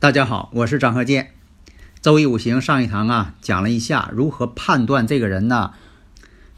[0.00, 1.32] 大家好，我是张鹤剑。
[2.00, 5.74] 周易五行上一堂啊，讲了一下如何判断这个人呢，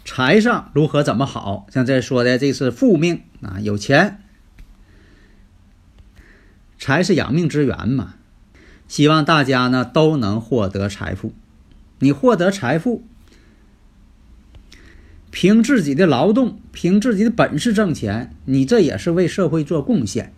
[0.05, 1.67] 财上如何怎么好。
[1.69, 4.21] 像这说的，这是富命啊，有钱。
[6.79, 8.15] 财是养命之源嘛，
[8.87, 11.35] 希望大家呢都能获得财富。
[11.99, 13.03] 你获得财富，
[15.33, 20.33] 凭自己的劳动，凭自己的本事挣钱，你这也是为社会做贡献。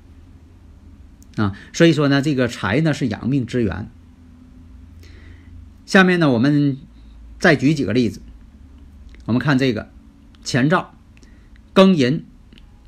[1.37, 3.91] 啊，所以说呢，这个财呢是养命之源。
[5.85, 6.79] 下面呢，我们
[7.39, 8.23] 再举几个例子。
[9.25, 9.91] 我们看这个
[10.43, 10.95] 前兆：
[11.75, 12.25] 庚寅、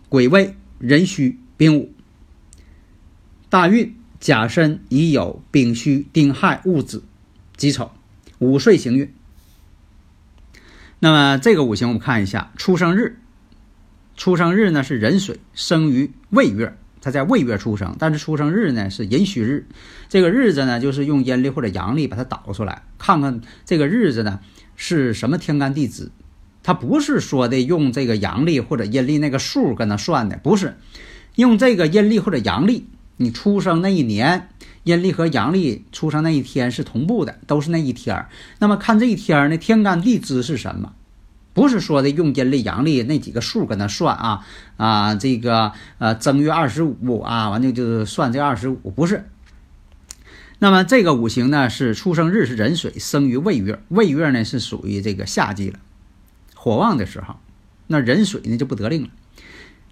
[0.08, 1.92] 癸未、壬戌、丙午。
[3.48, 7.02] 大运：甲申、乙酉、丙戌、丁亥、戊子、
[7.56, 7.90] 己丑。
[8.38, 9.12] 午岁行运。
[10.98, 13.18] 那么这个五行我们看一下，出生日，
[14.16, 16.76] 出生日呢是壬水，生于未月。
[17.06, 19.68] 他在未月出生，但是出生日呢是寅戌日，
[20.08, 24.40] 这个日子呢就是用阴历或者阳历把它导出来，看看这个日子呢
[24.74, 26.10] 是什么天干地支。
[26.64, 30.76] 他不是说的用这个阳历或者阴历那个数跟他算的，不是
[31.36, 34.48] 用这个阴历或者阳历，你出生那一年，
[34.82, 38.26] 阴历和阳历出生那一天是同步的，都是那一天
[38.58, 40.94] 那么看这一天呢，天干地支是什么？
[41.56, 44.46] 不是说的用阴历阳历那几个数跟他算啊
[44.76, 49.24] 啊，这个呃正月二十五啊，完就就算这二十五，不是。
[50.58, 55.78] 那么这个五行呢是出生日是壬水，生于未月，未月呢是属于这个夏季了，
[56.54, 57.36] 火旺的时候，
[57.86, 59.08] 那壬水呢就不得令了。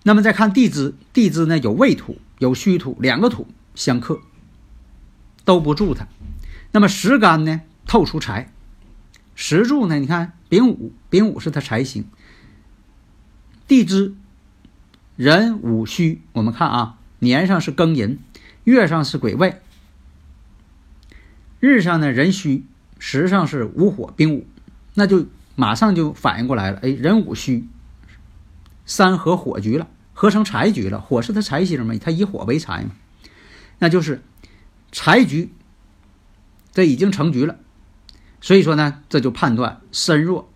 [0.03, 4.21] 那么再看地支，地支呢有未土有戌土两个土相克，
[5.47, 6.07] 都不助他。
[6.73, 8.51] 那么时干呢透出财。
[9.37, 9.99] 石柱呢？
[9.99, 12.07] 你看丙午，丙午是他财星。
[13.69, 14.17] 地支
[15.15, 18.19] 壬午戌，我们看啊，年上是庚寅，
[18.65, 19.61] 月上是癸未，
[21.61, 22.67] 日上呢壬戌，
[22.99, 24.45] 时上是午火丙午，
[24.95, 26.81] 那就马上就反应过来了。
[26.83, 27.69] 哎，壬午戌，
[28.85, 31.01] 三合火局了，合成财局了。
[31.01, 32.91] 火是他财星嘛，他以火为财嘛，
[33.79, 34.21] 那就是
[34.91, 35.53] 财局，
[36.73, 37.61] 这已经成局了。
[38.41, 40.51] 所以说呢，这就判断身弱、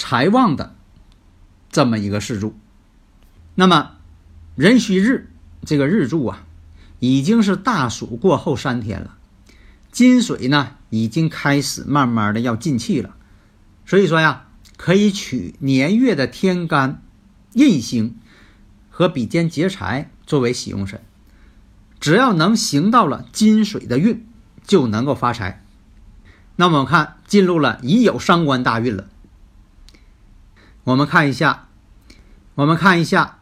[0.00, 0.74] 财旺的
[1.70, 2.56] 这么一个事柱。
[3.54, 3.98] 那么
[4.56, 5.30] 壬戌日
[5.66, 6.46] 这个日柱啊，
[7.00, 9.18] 已经是大暑过后三天了，
[9.92, 13.14] 金水呢已经开始慢慢的要进气了。
[13.84, 14.46] 所以说呀，
[14.78, 17.02] 可以取年月的天干、
[17.52, 18.16] 印星
[18.88, 21.02] 和比肩劫财作为喜用神，
[22.00, 24.26] 只要能行到了金水的运，
[24.64, 25.62] 就能够发财。
[26.56, 29.06] 那么我看进入了已有伤官大运了。
[30.90, 31.68] 我们看一下，
[32.56, 33.38] 我们看一下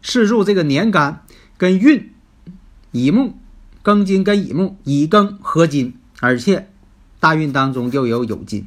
[0.00, 1.26] 是入这个年干
[1.58, 2.10] 跟运
[2.90, 3.36] 乙木
[3.84, 6.70] 庚金跟乙木乙庚合金，而且
[7.20, 8.66] 大运当中又有酉金。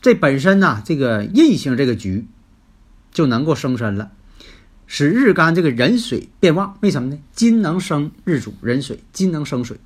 [0.00, 2.28] 这本身呢，这个印星这个局
[3.10, 4.12] 就能够生身了，
[4.86, 6.78] 使日干这个壬水变旺。
[6.80, 7.18] 为什么呢？
[7.32, 9.80] 金能生日主壬水，金能生水，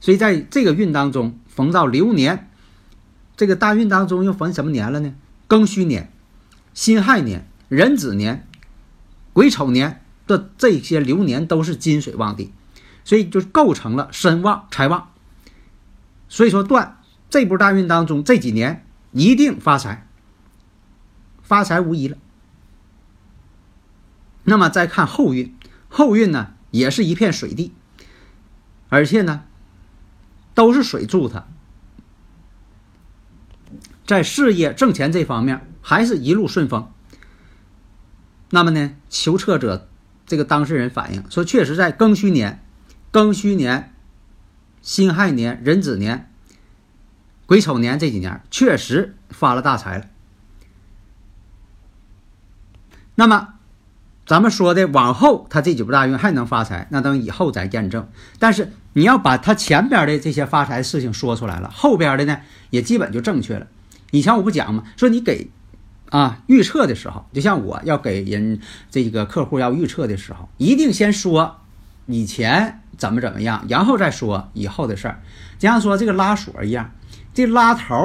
[0.00, 2.50] 所以在这个运当中逢到流年，
[3.36, 5.14] 这个大运当中又逢什么年了呢？
[5.52, 6.10] 庚戌年、
[6.72, 8.48] 辛亥年、壬子年、
[9.34, 12.50] 癸丑年的这些流年都是金水旺地，
[13.04, 15.10] 所以就构成了身旺财旺。
[16.30, 18.86] 所以说，断这波大运当中这几年。
[19.14, 20.08] 一定发财，
[21.42, 22.16] 发财无疑了。
[24.44, 25.54] 那么再看后运，
[25.90, 27.74] 后运呢也是一片水地，
[28.88, 29.44] 而且呢
[30.54, 31.46] 都是水助他，
[34.06, 36.90] 在事业挣钱这方面还是一路顺风。
[38.50, 39.88] 那么呢，求测者
[40.26, 42.62] 这个当事人反映说，确实在庚戌年、
[43.12, 43.94] 庚戌年、
[44.82, 46.28] 辛亥年、壬子年。
[47.46, 50.06] 癸丑年这几年确实发了大财了。
[53.14, 53.54] 那么，
[54.24, 58.08] 咱们说的往后他这几步大运还能发财，那等以后再验证。
[58.38, 62.38] 但是你要把他前边的这些发财事情说出来了，后边的呢
[62.70, 63.66] 也基本就正确了。
[64.12, 64.84] 以前我不讲吗？
[64.96, 65.48] 说你给
[66.10, 71.56] 啊预测的时候，就像我要给人这个客户要预测的时候，一定先说
[72.06, 75.20] 以前怎么怎么样，然后再说以后的事儿，
[75.58, 76.92] 就像说这个拉锁一样。
[77.34, 77.96] 这拉头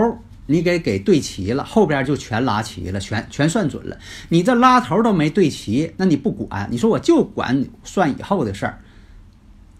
[0.45, 3.97] 你给给对齐了，后边就全拉齐了，全全算准了。
[4.29, 8.79] 你这拉头都没对齐，那你不管，你说我就管算以后的事儿，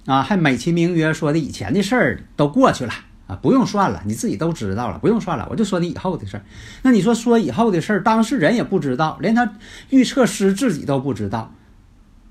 [0.06, 2.92] 啊，还美其名曰说的以前的事儿都过去了
[3.28, 6.44] 啊，不用算了，你自己都知道了，不用算了，我就说你以后的事儿。
[6.82, 9.54] 那你说说以后的事儿，当事人也不知道，连他
[9.90, 11.54] 预测师自己都不知道，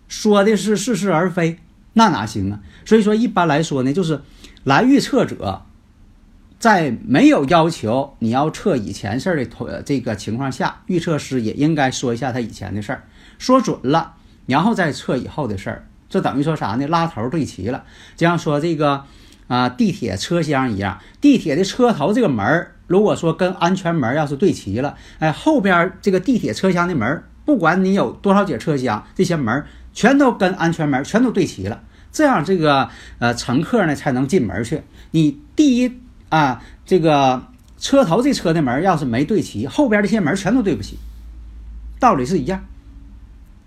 [0.08, 1.58] 说的是似是而非，
[1.92, 2.60] 那哪行啊？
[2.84, 4.22] 所以说一般来说呢，就是
[4.64, 5.62] 来预测者。
[6.58, 13.04] 在没有要求你要测以前事儿的同这个情况下，预测师也应该说一下他以前的事儿，
[13.38, 14.14] 说准了，
[14.46, 15.86] 然后再测以后的事儿。
[16.08, 16.86] 这等于说啥呢？
[16.88, 17.84] 拉头对齐了，
[18.16, 19.04] 就像说这个
[19.48, 31.82] 啊地铁车厢一样，地铁的车头这个门儿，如果说跟安全门要是对齐了，哎，后边这个地铁车厢的门，不管你有多少节车厢，这些门全都跟安全门全都对齐了，
[32.12, 32.88] 这样这个
[33.18, 34.82] 呃乘客呢才能进门去。
[35.10, 35.92] 你第一。
[36.28, 37.46] 啊，这个
[37.78, 40.98] 车头这车的门要是没对齐，后边这些门全都对不齐，
[42.00, 42.64] 道理是一样。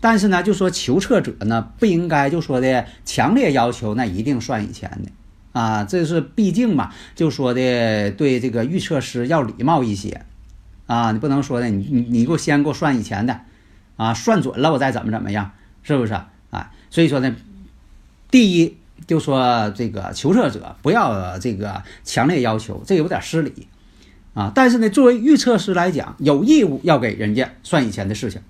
[0.01, 5.09] 但是呢，就说求测者呢不应该就说的强烈要求，那一定算以前的
[5.51, 10.25] 啊，这是毕竟嘛，就说的对这个预测师要礼貌一些
[10.87, 13.41] 啊，你不能说的你你你给我先给我算以前的
[13.97, 15.51] 啊，算准了我再怎么怎么样，
[15.83, 16.13] 是不是
[16.49, 16.71] 啊？
[16.89, 17.35] 所以说呢，
[18.31, 18.75] 第一。
[19.07, 23.67] 就说这个求测者不要这个强烈要求，这有点失礼
[24.33, 24.51] 啊。
[24.53, 28.41] 但是呢，作为预测师来讲，有义务要给人家算以前的事情。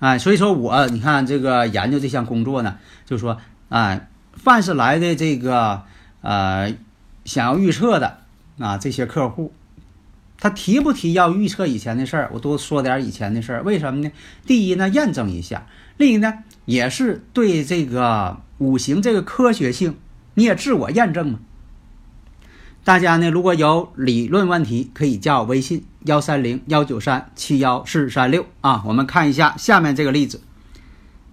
[0.00, 2.76] 哎，所以说我你看这个研究这项工作呢，
[3.06, 3.38] 就说
[3.68, 5.82] 哎，凡是来的这个
[6.20, 6.74] 呃
[7.24, 8.18] 想要预测的
[8.58, 9.52] 啊这些客户，
[10.38, 13.62] 他提不提要预测以前的事儿，我多说点以前的事儿。
[13.62, 14.10] 为什么呢？
[14.46, 18.40] 第一呢，验证一下；另一呢，也是对这个。
[18.58, 19.96] 五行这个科学性，
[20.34, 21.40] 你也自我验证嘛？
[22.84, 28.84] 大家呢，如果有理论问题，可以加我微信幺三零幺九三七幺四三六啊。
[28.86, 30.40] 我们看一下下面这个例子：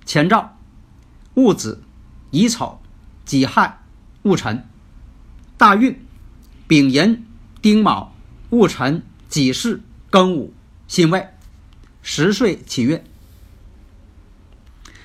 [0.08, 0.58] 前兆
[1.36, 1.84] 戊子、
[2.32, 2.79] 乙丑、
[3.30, 3.78] 己亥、
[4.24, 4.68] 戊辰，
[5.56, 6.04] 大运
[6.68, 7.28] 丙寅、
[7.62, 8.12] 丁卯、
[8.50, 10.52] 戊辰、己巳、庚午、
[10.88, 11.28] 辛未，
[12.02, 13.04] 十岁起运。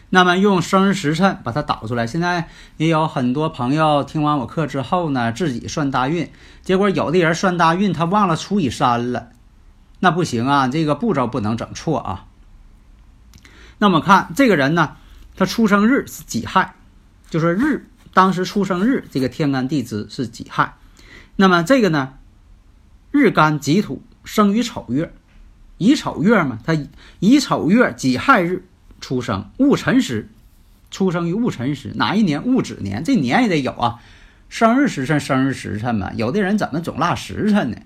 [0.09, 2.07] 那么用生日时辰把它导出来。
[2.07, 9.33] 现在也有很多朋友听完我课之后呢，自己算大运，结果有的人算大运，他忘了除以三了，
[10.01, 12.25] 那不行啊，这个步骤不能整错啊。
[13.77, 14.97] 那么看这个人呢，
[15.37, 16.75] 他出生日是己亥，
[17.29, 20.77] 就说日当时出生日这个天干地支是己亥，
[21.37, 22.15] 那么这个呢，
[23.11, 25.13] 日干己土生于丑月，
[25.77, 26.75] 乙丑月嘛，他
[27.21, 28.65] 乙丑月己亥日。
[29.01, 30.31] 出生戊辰时，
[30.91, 32.47] 出生于戊辰时，哪一年？
[32.47, 34.01] 戊子年，这年也得有啊。
[34.49, 36.11] 生日时辰，生日时辰嘛。
[36.15, 37.77] 有的人怎么总落时辰呢？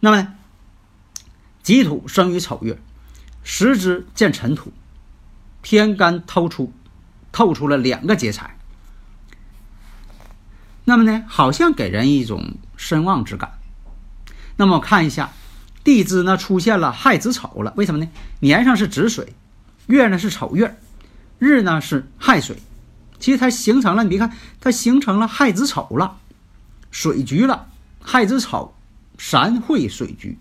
[0.00, 0.34] 那么
[1.62, 2.76] 己土生于丑月，
[3.44, 4.72] 时支见辰土，
[5.62, 6.72] 天干透出，
[7.30, 8.53] 透出了两个劫财。
[10.84, 13.52] 那么呢，好像给人一种身旺之感。
[14.56, 15.32] 那么看一下
[15.82, 18.10] 地支呢，出现了亥子丑了，为什么呢？
[18.40, 19.34] 年上是子水。
[19.86, 20.78] 月呢是丑月，
[21.38, 22.56] 日呢是亥水。
[23.18, 26.16] 其实它形成了，你别看它形成了亥子丑了，
[26.90, 27.66] 水局了，
[28.00, 28.74] 亥子丑，
[29.18, 30.38] 三会水局，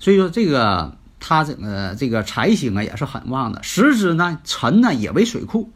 [0.00, 3.62] 所以说这个它整个这个财星啊也是很旺的。
[3.62, 5.70] 时支呢辰呢也为水库，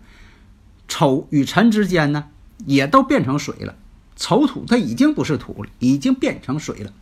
[0.89, 2.25] 丑与辰之间呢
[2.65, 3.77] 也都变成水了，
[4.17, 6.93] 丑土它已经不是土了，已经变成水了。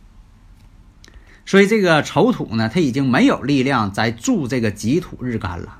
[1.45, 5.79] 所以这个丑土呢，它已经没有力量再助这个己土日干了，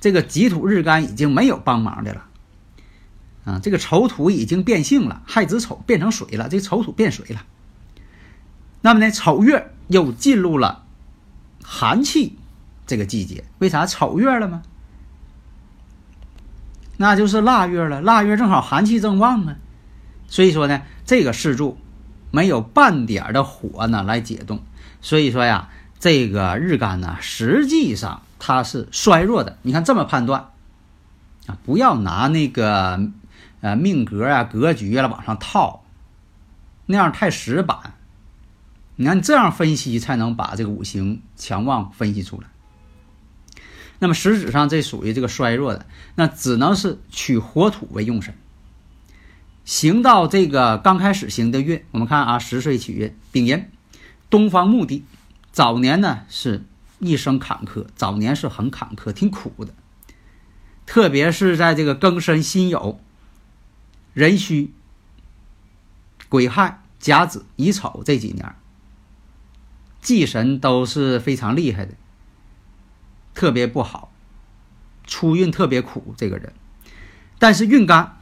[0.00, 2.24] 这个己土日干已经没有帮忙的了。
[3.44, 7.44] 啊，这个丑土已经变性了，亥子丑变成水了，这丑土变水了。
[8.80, 10.84] 那么呢，丑月又进入了
[11.64, 12.36] 寒气
[12.86, 14.62] 这个季节，为啥丑月了吗？
[16.98, 19.56] 那就是腊月了，腊月正好寒气正旺啊，
[20.28, 21.76] 所以说呢，这个四柱
[22.30, 24.62] 没有半点的火呢来解冻，
[25.02, 29.58] 所以说呀，这个日干呢，实际上它是衰弱的。
[29.62, 30.50] 你看这么判断
[31.46, 33.10] 啊，不要拿那个。
[33.60, 35.82] 呃，命格啊，格局啊，往上套，
[36.86, 37.94] 那样太死板。
[38.94, 42.46] 你看这样分析才能把这个五行强旺分析出来。
[43.98, 48.32] 那么实质上这属于这个衰弱的，那只能是取火土为用神。
[49.68, 53.70] 行到这个刚开始行的运，我们看啊，十岁起运，丙寅，
[54.30, 55.04] 东方木地，
[55.52, 56.64] 早年呢是
[57.00, 59.74] 一生坎坷，早年是很坎坷，挺苦的，
[60.86, 62.96] 特别是在这个庚申辛酉。
[64.14, 64.72] 壬戌、
[66.30, 68.54] 癸亥、甲子、乙丑这几年，
[70.00, 71.92] 忌神都是非常厉害的，
[73.34, 74.10] 特别不好，
[75.06, 76.14] 出运特别苦。
[76.16, 76.54] 这个人，
[77.38, 78.17] 但是运干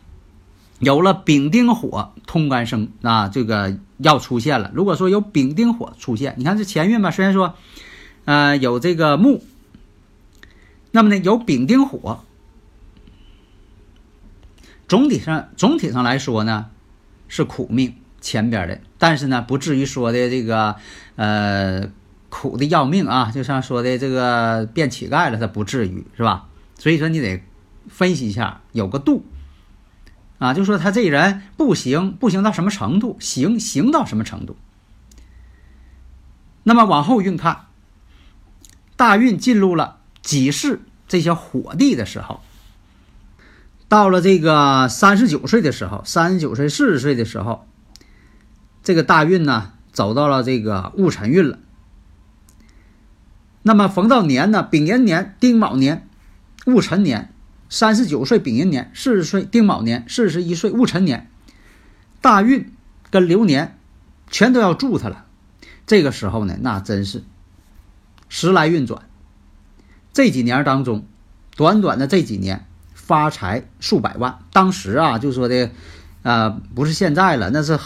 [0.78, 4.71] 有了丙丁火通干生，啊这个要出现了。
[4.75, 7.54] 如果说有丙丁火出现，你看这前运吧，虽然说，
[8.26, 9.42] 呃，有这个木，
[10.90, 12.21] 那么呢，有丙丁火。
[14.88, 16.66] 总体上，总体上来说呢，
[17.26, 20.76] 是苦命前边的，但是呢，不至于说的这个，
[21.16, 21.90] 呃，
[22.28, 26.47] 苦的要命啊，就像说的这个变乞丐了，他不至于是吧？
[26.78, 27.42] 所以说你得
[27.88, 29.25] 分析一下，有个度
[30.38, 34.57] 啊，就说他这人不行，不行到什么程度，行行到什么程度。
[36.62, 37.66] 那么往后运看，
[38.97, 42.40] 大运进入了己巳这些火地的时候。
[43.88, 47.69] 到了这个三十九岁的时候，三十九岁、四十岁的时候，
[48.83, 51.61] 这个大运呢走到了这个戊辰运了。
[53.62, 56.09] 那么逢到年呢，丙寅年、丁卯年、
[56.66, 57.33] 戊辰年，
[57.68, 61.30] 三十九岁丙寅年，四十岁丁卯年，四十一岁戊辰年，
[62.20, 62.73] 大运
[63.11, 63.78] 跟流年
[64.30, 65.26] 全都要助他了。
[65.87, 67.25] 这个时候呢，那真是
[68.28, 69.02] 时来运转。
[70.12, 71.06] 这几年当中，
[71.56, 72.66] 短短的这几年。
[72.99, 75.70] 发财数百万，当时啊就说的，
[76.25, 77.78] 啊不是现在了，那是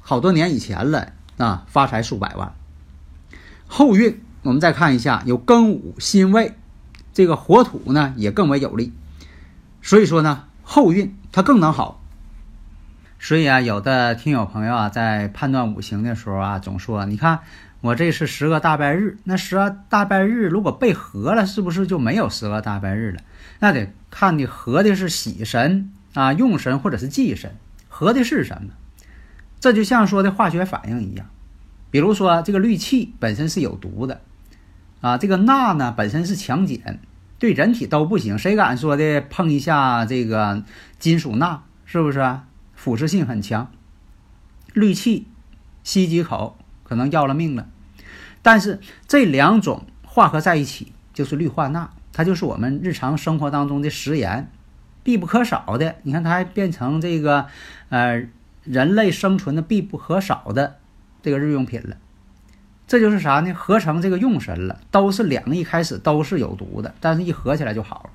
[0.00, 2.56] 好多年以前了啊，发财数百万。
[3.68, 6.54] 后运我们再看一下，有庚午辛未，
[7.12, 8.92] 这个火土呢也更为有利，
[9.84, 12.00] 所以说呢后运它更能好。
[13.20, 17.40] 所以啊，有的听友朋友啊在判断五行的时候啊，总说你看
[17.80, 23.20] 我这是十个大拜日，那十个大拜日如果被合了，是不是就没有十个大拜日了？
[23.60, 27.54] 那得看你合的是喜神啊、用神或者是忌神，
[27.88, 28.70] 合的是什么？
[29.60, 31.26] 这就像说的化学反应一样，
[31.90, 34.20] 比如说这个氯气本身是有毒的，
[35.00, 36.98] 啊，这个钠呢本身是强碱，
[37.44, 38.38] 对人体都不行。
[38.38, 40.64] 谁敢说的碰一下这个
[40.98, 42.38] 金属钠，是不是
[42.72, 43.70] 腐蚀性很强？
[44.72, 45.26] 氯气
[45.82, 47.68] 吸几口可能要了命了。
[48.40, 51.90] 但是这两种化合在一起就是氯化钠。
[52.14, 54.50] 它就是我们日常生活当中的食盐，
[55.02, 55.96] 必不可少的。
[56.04, 57.44] 你看，它还变成这个，
[57.90, 58.26] 呃，
[58.62, 60.78] 人类生存的必不可少的
[61.22, 61.98] 这个日用品了。
[62.86, 63.52] 这就是啥呢？
[63.52, 64.78] 合成这个用神了。
[64.90, 68.10] 都是两个一开始都是有毒的，但是一合起来就好了。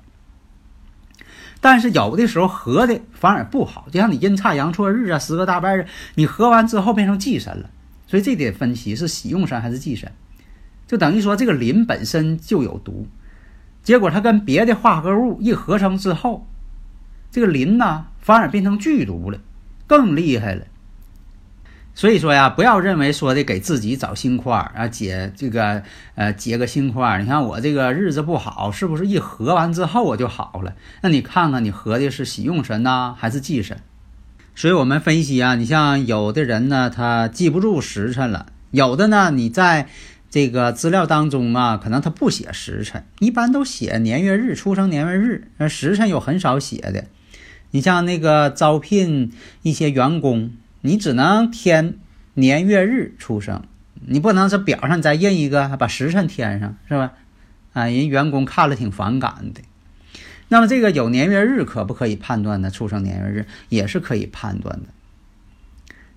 [1.60, 7.68] 但是有的时候合的反而不好，就像你阴差阳错日啊，十个大半日，你合完之后变成忌神了。
[8.06, 10.10] 所以这得分析是喜用神还是忌神，
[10.86, 13.06] 就等于说这个磷本身就有毒。
[13.82, 16.46] 结果它跟别的化合物一合成之后，
[17.30, 19.38] 这个磷呢反而变成剧毒了，
[19.86, 20.64] 更厉害了。
[22.00, 25.82] 所以说呀，不要认为说的给自己找新块儿啊，解这个
[26.14, 27.20] 呃解个新块儿。
[27.20, 30.72] 你看我这个日子不好，是不是一合完之后我就好了？
[31.02, 33.76] 那你看看你合的是喜用神呢，还是忌神？
[34.54, 39.86] 所以我们分析啊，你像有的人呢，他记不住时辰了；有的呢，你在
[40.30, 47.04] 这个资料当中啊，可能他不写时辰，一般都写年月日、出生年月日，而时辰有很少写的。
[47.72, 51.98] 你像那个招聘一些员工，你只能填
[52.34, 53.62] 年月日出生，
[54.06, 57.12] 你不能是表上再印一个，把时辰填上，是吧？
[57.72, 59.60] 啊，人员工看了挺反感的。
[60.48, 62.70] 那么这个有年月日可不可以判断呢？
[62.70, 64.88] 出生年月日也是可以判断的。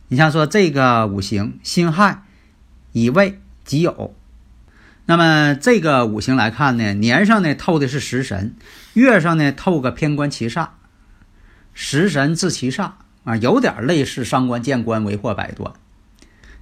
[0.07, 2.23] 你像说这个五行辛亥、
[2.91, 3.39] 乙未。
[3.65, 4.11] 己酉，
[5.05, 8.55] 那么这个五行来看呢，年上呢透的是食神，
[8.93, 10.67] 月上呢透个偏官七煞，
[11.73, 12.91] 食神制七煞
[13.23, 15.73] 啊，有点类似伤官见官为祸百端。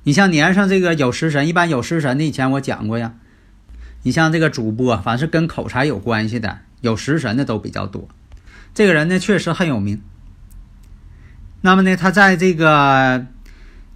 [0.04, 3.14] 你像年上这个有食神，一般有食神的以前我讲过呀。
[4.04, 8.08] 你像这个主播，凡是跟口才有关系的，有食神的都比较多。
[8.74, 10.02] 这个人呢确实很有名。
[11.62, 13.26] 那么呢，他在这个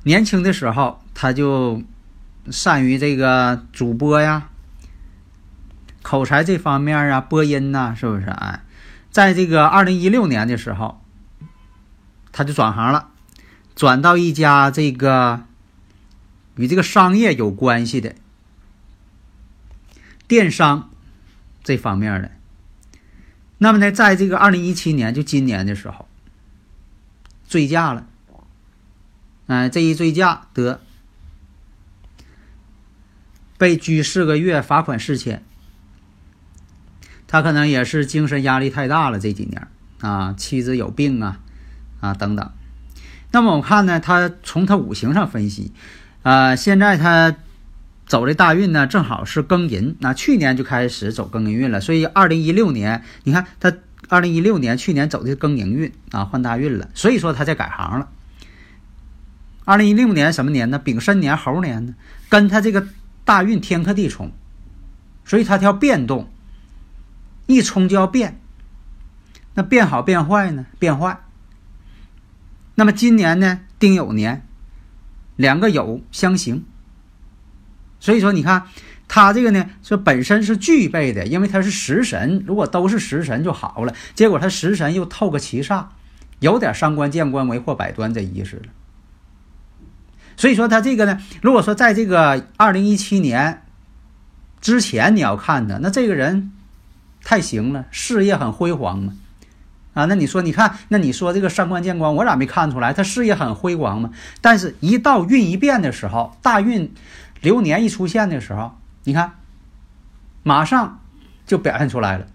[0.04, 1.82] 年轻的时候，他就。
[2.52, 4.50] 善于这个主播呀，
[6.04, 8.28] 口才这方面啊，播音呐，是不是？
[8.28, 8.62] 哎，
[9.10, 11.02] 在这个二零一六年的时候，
[12.38, 13.12] 他就转行了，
[13.78, 15.46] 转到一家这个
[16.58, 18.14] 与这个商业有关系的
[20.28, 20.90] 电商
[21.64, 22.32] 这方面的。
[23.58, 26.10] 那么呢，在这个二零一七年，就今年的时候，
[27.48, 28.06] 醉驾了。
[29.48, 30.82] 哎，这一醉驾得。
[33.58, 35.42] 被拘四个月，罚款四千。
[37.28, 39.70] 他可能也是精神压力太大了，这几年
[40.02, 41.40] 啊，妻子有病啊，
[42.06, 42.52] 啊等等。
[43.32, 45.74] 那么我看呢，他从他五行上分析，
[46.24, 47.36] 啊，现在他
[48.06, 53.74] 走的大运呢，正好是庚寅，那去年就开始走庚寅运了，所以二零一六年，你看他
[54.10, 58.10] 二零一六年去年走的是庚寅运啊，换大运了，所以说他在改行了。
[59.66, 60.80] 二零一六年什么年呢？
[60.80, 61.96] 丙申年猴年呢，
[62.30, 62.88] 跟他这个。
[63.28, 64.32] 大运天克地冲，
[65.26, 66.30] 所以他要变动，
[67.48, 68.40] 一冲就要变。
[69.56, 70.68] 那变好变坏呢？
[70.78, 71.25] 变坏。
[72.76, 73.62] 那么今年呢？
[73.80, 74.46] 丁酉年，
[75.36, 76.64] 两个酉相刑，
[78.00, 78.64] 所以说你看
[79.08, 83.94] 他这个呢，说本身是具备的，因为他是食神，如果都是食神就好了。
[84.14, 85.86] 结果他食神又透个七煞，
[86.40, 88.64] 有点伤官见官为祸百端这意思了。
[90.38, 93.62] 所以说他这个呢，如果说在这个二零一七年
[94.60, 96.52] 之前你要看他，那这个人
[97.24, 99.14] 太行了，事业很辉煌嘛，
[99.96, 104.12] 啊，那你说你看，那你说这个三观见光，我咋没看出来他事业很辉煌嘛？
[104.42, 106.94] 但是，一到运一变的时候，大运
[107.42, 109.36] 流年一出现的时候，你看，
[110.44, 111.00] 马上
[111.48, 112.28] 就表现出来了。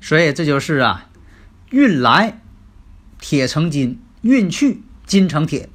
[0.00, 1.06] 所以这就是啊，
[1.70, 2.38] 运来
[3.18, 5.68] 铁成金，运去金成铁。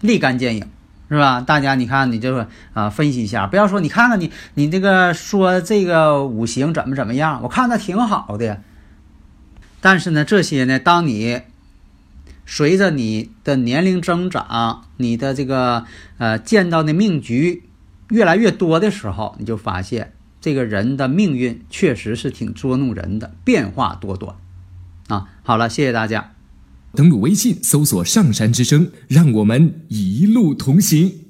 [0.00, 0.66] 立竿见影，
[1.08, 1.40] 是吧？
[1.40, 8.60] 大家你看，你这个啊，分析一下，不要说你看看你你这个说这个五行怎么怎么样，我看那挺好的。
[9.82, 11.42] 但是呢，这些呢，当你
[12.46, 15.84] 随着你的年龄增长，你的这个
[16.18, 17.64] 呃见到的命局
[18.08, 24.36] 越来越多的时候，你就发现这个人的命运确实是挺捉弄人的，变化多端
[25.08, 25.28] 啊。
[25.42, 26.32] 好了，谢谢大家。
[26.94, 31.21] 登录微信，搜索“上山之声”，让我们一路同行。